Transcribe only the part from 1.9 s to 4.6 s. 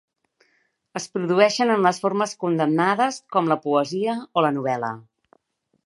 formes condemnades, com la poesia o la